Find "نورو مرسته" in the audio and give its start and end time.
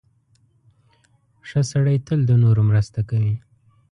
2.43-2.99